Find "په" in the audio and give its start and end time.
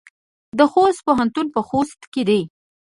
1.55-1.61